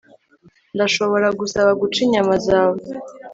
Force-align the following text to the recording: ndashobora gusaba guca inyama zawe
ndashobora 0.75 1.27
gusaba 1.39 1.71
guca 1.81 1.99
inyama 2.05 2.35
zawe 2.47 2.79